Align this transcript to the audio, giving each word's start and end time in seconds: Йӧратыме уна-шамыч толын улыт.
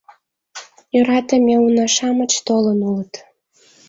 Йӧратыме 0.93 1.55
уна-шамыч 1.65 2.33
толын 2.47 2.79
улыт. 2.89 3.13